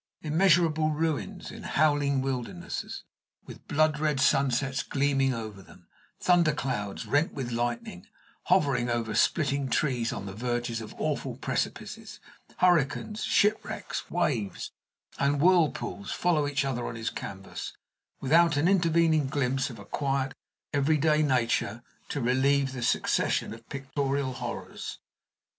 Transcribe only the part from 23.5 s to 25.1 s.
of pictorial horrors.